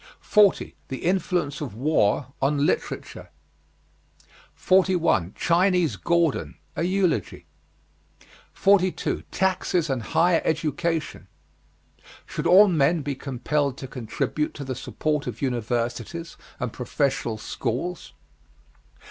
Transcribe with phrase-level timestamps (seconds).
[0.19, 0.73] 40.
[0.87, 3.29] THE INFLUENCE OF WAR ON LITERATURE.
[4.55, 5.33] 41.
[5.37, 6.57] CHINESE GORDON.
[6.75, 7.45] A eulogy.
[8.53, 9.21] 42.
[9.29, 11.27] TAXES AND HIGHER EDUCATION.
[12.25, 18.13] Should all men be compelled to contribute to the support of universities and professional schools?